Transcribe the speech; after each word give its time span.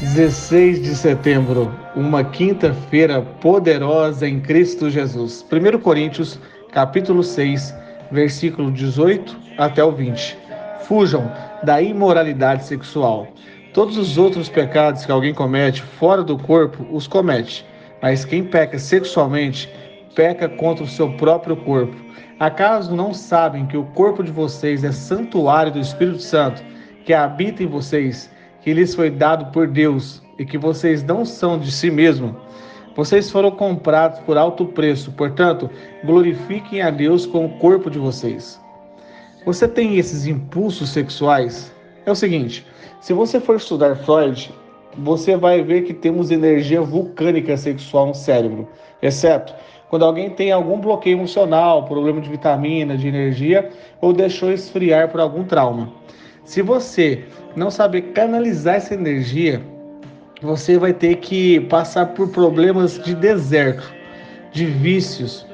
16 0.00 0.82
de 0.82 0.94
setembro, 0.94 1.74
uma 1.94 2.22
quinta-feira 2.22 3.22
poderosa 3.22 4.28
em 4.28 4.38
Cristo 4.38 4.90
Jesus. 4.90 5.42
1 5.50 5.78
Coríntios, 5.78 6.38
capítulo 6.70 7.22
6, 7.22 7.74
versículo 8.12 8.70
18 8.70 9.34
até 9.56 9.82
o 9.82 9.90
20. 9.90 10.36
Fujam 10.82 11.32
da 11.62 11.80
imoralidade 11.80 12.66
sexual. 12.66 13.28
Todos 13.72 13.96
os 13.96 14.18
outros 14.18 14.50
pecados 14.50 15.06
que 15.06 15.10
alguém 15.10 15.32
comete 15.32 15.80
fora 15.80 16.22
do 16.22 16.36
corpo 16.36 16.86
os 16.94 17.06
comete, 17.06 17.64
mas 18.02 18.22
quem 18.22 18.44
peca 18.44 18.78
sexualmente 18.78 19.66
peca 20.14 20.46
contra 20.46 20.84
o 20.84 20.88
seu 20.88 21.10
próprio 21.14 21.56
corpo. 21.56 21.96
Acaso 22.38 22.94
não 22.94 23.14
sabem 23.14 23.64
que 23.64 23.78
o 23.78 23.84
corpo 23.84 24.22
de 24.22 24.30
vocês 24.30 24.84
é 24.84 24.92
santuário 24.92 25.72
do 25.72 25.80
Espírito 25.80 26.20
Santo, 26.20 26.62
que 27.06 27.14
habita 27.14 27.62
em 27.62 27.66
vocês? 27.66 28.30
Que 28.66 28.74
lhes 28.74 28.96
foi 28.96 29.10
dado 29.10 29.52
por 29.52 29.68
Deus 29.68 30.20
e 30.36 30.44
que 30.44 30.58
vocês 30.58 31.00
não 31.04 31.24
são 31.24 31.56
de 31.56 31.70
si 31.70 31.88
mesmos. 31.88 32.32
Vocês 32.96 33.30
foram 33.30 33.52
comprados 33.52 34.18
por 34.18 34.36
alto 34.36 34.66
preço, 34.66 35.12
portanto, 35.12 35.70
glorifiquem 36.04 36.82
a 36.82 36.90
Deus 36.90 37.24
com 37.24 37.46
o 37.46 37.58
corpo 37.60 37.88
de 37.88 37.96
vocês. 37.96 38.60
Você 39.44 39.68
tem 39.68 39.98
esses 39.98 40.26
impulsos 40.26 40.88
sexuais? 40.88 41.72
É 42.04 42.10
o 42.10 42.16
seguinte: 42.16 42.66
se 43.00 43.12
você 43.12 43.38
for 43.38 43.54
estudar 43.54 43.94
Freud, 43.98 44.52
você 44.98 45.36
vai 45.36 45.62
ver 45.62 45.82
que 45.82 45.94
temos 45.94 46.32
energia 46.32 46.80
vulcânica 46.80 47.56
sexual 47.56 48.08
no 48.08 48.14
cérebro, 48.16 48.68
exceto 49.00 49.54
quando 49.88 50.04
alguém 50.04 50.30
tem 50.30 50.50
algum 50.50 50.80
bloqueio 50.80 51.18
emocional, 51.18 51.84
problema 51.84 52.20
de 52.20 52.28
vitamina, 52.28 52.96
de 52.96 53.06
energia 53.06 53.70
ou 54.00 54.12
deixou 54.12 54.50
esfriar 54.50 55.08
por 55.08 55.20
algum 55.20 55.44
trauma. 55.44 55.92
Se 56.46 56.62
você 56.62 57.24
não 57.56 57.72
saber 57.72 58.12
canalizar 58.12 58.76
essa 58.76 58.94
energia, 58.94 59.60
você 60.40 60.78
vai 60.78 60.92
ter 60.92 61.16
que 61.16 61.58
passar 61.62 62.06
por 62.14 62.28
problemas 62.28 63.02
de 63.02 63.16
deserto, 63.16 63.92
de 64.52 64.64
vícios, 64.64 65.44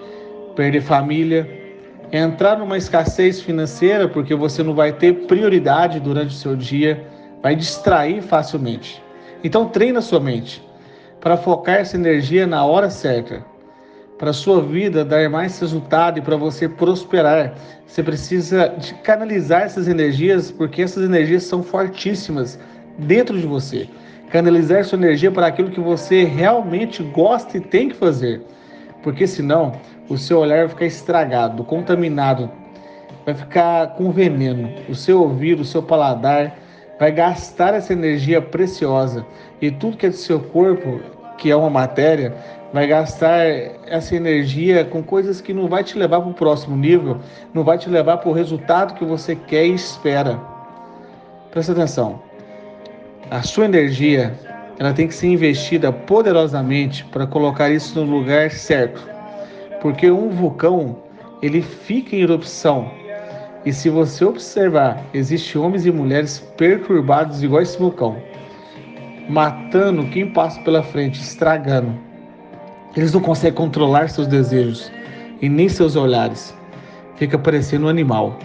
perder 0.54 0.82
família, 0.82 1.48
entrar 2.12 2.58
numa 2.58 2.76
escassez 2.76 3.40
financeira 3.40 4.06
porque 4.06 4.34
você 4.34 4.62
não 4.62 4.74
vai 4.74 4.92
ter 4.92 5.26
prioridade 5.26 5.98
durante 5.98 6.34
o 6.34 6.38
seu 6.38 6.54
dia, 6.54 7.02
vai 7.42 7.56
distrair 7.56 8.20
facilmente. 8.20 9.02
Então 9.42 9.70
treina 9.70 10.02
sua 10.02 10.20
mente 10.20 10.62
para 11.22 11.38
focar 11.38 11.76
essa 11.76 11.96
energia 11.96 12.46
na 12.46 12.66
hora 12.66 12.90
certa 12.90 13.42
para 14.22 14.30
a 14.30 14.32
sua 14.32 14.62
vida 14.62 15.04
dar 15.04 15.28
mais 15.28 15.58
resultado 15.58 16.16
e 16.16 16.22
para 16.22 16.36
você 16.36 16.68
prosperar, 16.68 17.54
você 17.84 18.04
precisa 18.04 18.68
de 18.68 18.94
canalizar 19.02 19.62
essas 19.62 19.88
energias, 19.88 20.48
porque 20.48 20.80
essas 20.80 21.02
energias 21.02 21.42
são 21.42 21.60
fortíssimas 21.60 22.56
dentro 22.96 23.36
de 23.36 23.48
você. 23.48 23.88
Canalizar 24.30 24.84
sua 24.84 24.96
energia 24.96 25.32
para 25.32 25.48
aquilo 25.48 25.72
que 25.72 25.80
você 25.80 26.22
realmente 26.22 27.02
gosta 27.02 27.56
e 27.56 27.60
tem 27.60 27.88
que 27.88 27.96
fazer. 27.96 28.40
Porque 29.02 29.26
senão 29.26 29.72
o 30.08 30.16
seu 30.16 30.38
olhar 30.38 30.58
vai 30.58 30.68
ficar 30.68 30.86
estragado, 30.86 31.64
contaminado, 31.64 32.48
vai 33.26 33.34
ficar 33.34 33.88
com 33.96 34.12
veneno. 34.12 34.72
O 34.88 34.94
seu 34.94 35.20
ouvido, 35.20 35.62
o 35.62 35.64
seu 35.64 35.82
paladar 35.82 36.56
vai 36.96 37.10
gastar 37.10 37.74
essa 37.74 37.92
energia 37.92 38.40
preciosa 38.40 39.26
e 39.60 39.68
tudo 39.68 39.96
que 39.96 40.06
é 40.06 40.10
do 40.10 40.14
seu 40.14 40.38
corpo, 40.38 41.00
que 41.42 41.50
é 41.50 41.56
uma 41.56 41.68
matéria, 41.68 42.32
vai 42.72 42.86
gastar 42.86 43.44
essa 43.88 44.14
energia 44.14 44.84
com 44.84 45.02
coisas 45.02 45.40
que 45.40 45.52
não 45.52 45.66
vai 45.66 45.82
te 45.82 45.98
levar 45.98 46.20
para 46.20 46.30
o 46.30 46.34
próximo 46.34 46.76
nível, 46.76 47.18
não 47.52 47.64
vai 47.64 47.76
te 47.76 47.90
levar 47.90 48.18
para 48.18 48.30
o 48.30 48.32
resultado 48.32 48.94
que 48.94 49.04
você 49.04 49.34
quer 49.34 49.66
e 49.66 49.74
espera. 49.74 50.38
Presta 51.50 51.72
atenção. 51.72 52.22
A 53.28 53.42
sua 53.42 53.64
energia, 53.64 54.32
ela 54.78 54.92
tem 54.92 55.08
que 55.08 55.14
ser 55.14 55.26
investida 55.26 55.90
poderosamente 55.90 57.04
para 57.06 57.26
colocar 57.26 57.70
isso 57.70 57.98
no 57.98 58.18
lugar 58.18 58.52
certo. 58.52 59.02
Porque 59.80 60.12
um 60.12 60.28
vulcão, 60.28 60.96
ele 61.42 61.60
fica 61.60 62.14
em 62.14 62.20
erupção. 62.20 62.88
E 63.66 63.72
se 63.72 63.90
você 63.90 64.24
observar, 64.24 65.04
existem 65.12 65.60
homens 65.60 65.86
e 65.86 65.90
mulheres 65.90 66.38
perturbados 66.56 67.42
igual 67.42 67.62
esse 67.62 67.76
vulcão, 67.76 68.16
matando 69.28 70.04
quem 70.08 70.28
passa 70.28 70.60
pela 70.62 70.82
frente, 70.82 71.20
estragando. 71.20 71.94
Eles 72.96 73.12
não 73.12 73.20
conseguem 73.20 73.54
controlar 73.54 74.08
seus 74.08 74.26
desejos 74.26 74.90
e 75.40 75.48
nem 75.48 75.68
seus 75.68 75.96
olhares. 75.96 76.54
Fica 77.16 77.38
parecendo 77.38 77.86
um 77.86 77.88
animal. 77.88 78.38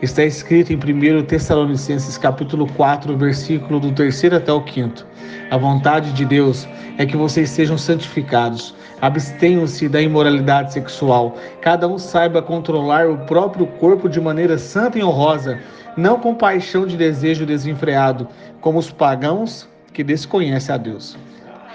Está 0.00 0.24
escrito 0.24 0.72
em 0.72 0.76
1 0.76 1.24
Tessalonicenses 1.24 2.18
capítulo 2.18 2.66
4, 2.74 3.16
versículo 3.16 3.80
do 3.80 3.92
3 3.92 4.24
até 4.32 4.52
o 4.52 4.62
5. 4.66 5.04
A 5.50 5.56
vontade 5.56 6.12
de 6.12 6.24
Deus 6.24 6.68
é 6.98 7.06
que 7.06 7.16
vocês 7.16 7.50
sejam 7.50 7.76
santificados. 7.76 8.74
Abstenham-se 9.00 9.88
da 9.88 10.00
imoralidade 10.00 10.72
sexual. 10.72 11.36
Cada 11.60 11.86
um 11.88 11.98
saiba 11.98 12.40
controlar 12.40 13.08
o 13.08 13.18
próprio 13.26 13.66
corpo 13.66 14.08
de 14.08 14.20
maneira 14.20 14.58
santa 14.58 14.98
e 14.98 15.04
honrosa, 15.04 15.58
não 15.96 16.18
com 16.18 16.34
paixão 16.34 16.86
de 16.86 16.96
desejo 16.96 17.46
desenfreado, 17.46 18.26
como 18.60 18.78
os 18.78 18.90
pagãos 18.90 19.68
que 19.94 20.04
desconhecem 20.04 20.74
a 20.74 20.78
Deus. 20.78 21.16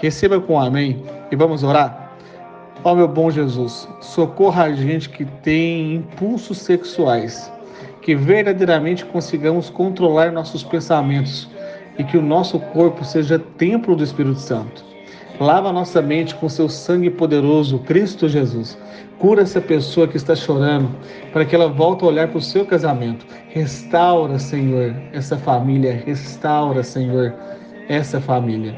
Receba 0.00 0.40
com 0.40 0.60
amém 0.60 1.02
e 1.32 1.36
vamos 1.36 1.64
orar. 1.64 2.12
Ó 2.84 2.94
meu 2.94 3.08
bom 3.08 3.30
Jesus, 3.30 3.88
socorra 4.00 4.64
a 4.64 4.72
gente 4.72 5.08
que 5.08 5.24
tem 5.24 5.96
impulsos 5.96 6.58
sexuais, 6.58 7.52
que 8.00 8.14
verdadeiramente 8.14 9.04
consigamos 9.04 9.68
controlar 9.68 10.32
nossos 10.32 10.62
pensamentos 10.62 11.48
e 11.98 12.04
que 12.04 12.16
o 12.16 12.22
nosso 12.22 12.58
corpo 12.58 13.04
seja 13.04 13.38
templo 13.38 13.96
do 13.96 14.04
Espírito 14.04 14.38
Santo. 14.38 14.84
Lava 15.38 15.72
nossa 15.72 16.00
mente 16.02 16.34
com 16.34 16.48
seu 16.48 16.68
sangue 16.68 17.10
poderoso, 17.10 17.78
Cristo 17.80 18.28
Jesus. 18.28 18.78
Cura 19.18 19.42
essa 19.42 19.60
pessoa 19.60 20.08
que 20.08 20.16
está 20.16 20.34
chorando, 20.34 20.88
para 21.32 21.44
que 21.44 21.54
ela 21.54 21.68
volte 21.68 22.04
a 22.04 22.08
olhar 22.08 22.28
para 22.28 22.38
o 22.38 22.42
seu 22.42 22.64
casamento. 22.64 23.26
Restaura, 23.48 24.38
Senhor, 24.38 24.94
essa 25.12 25.36
família. 25.36 26.02
Restaura, 26.06 26.82
Senhor, 26.82 27.34
essa 27.90 28.20
família. 28.20 28.72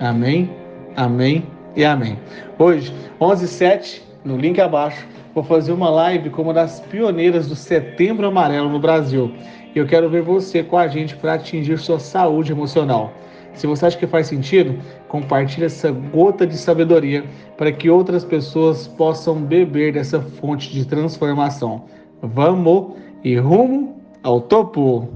Amém, 0.00 0.50
amém 0.96 1.46
e 1.76 1.84
amém. 1.84 2.18
Hoje, 2.58 2.90
11 3.20 3.46
7 3.46 4.02
no 4.24 4.38
link 4.38 4.58
abaixo, 4.58 5.06
vou 5.34 5.44
fazer 5.44 5.72
uma 5.72 5.90
live 5.90 6.30
como 6.30 6.48
uma 6.48 6.54
das 6.54 6.80
pioneiras 6.80 7.46
do 7.46 7.54
Setembro 7.54 8.26
Amarelo 8.26 8.70
no 8.70 8.80
Brasil. 8.80 9.30
E 9.74 9.78
eu 9.78 9.86
quero 9.86 10.08
ver 10.08 10.22
você 10.22 10.62
com 10.62 10.78
a 10.78 10.88
gente 10.88 11.14
para 11.16 11.34
atingir 11.34 11.78
sua 11.78 11.98
saúde 11.98 12.50
emocional. 12.50 13.12
Se 13.52 13.66
você 13.66 13.84
acha 13.84 13.98
que 13.98 14.06
faz 14.06 14.28
sentido, 14.28 14.78
compartilhe 15.06 15.66
essa 15.66 15.90
gota 15.90 16.46
de 16.46 16.56
sabedoria 16.56 17.24
para 17.58 17.70
que 17.70 17.90
outras 17.90 18.24
pessoas 18.24 18.88
possam 18.88 19.34
beber 19.34 19.92
dessa 19.92 20.18
fonte 20.18 20.72
de 20.72 20.86
transformação. 20.86 21.84
Vamos 22.22 22.94
e 23.22 23.36
rumo 23.36 24.00
ao 24.22 24.40
topo! 24.40 25.08